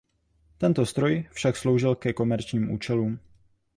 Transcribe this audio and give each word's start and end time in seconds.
Tento 0.57 0.81
stroj 0.85 1.25
však 1.31 1.55
sloužil 1.57 1.95
ke 1.95 2.13
komerčním 2.13 2.71
účelům. 2.71 3.19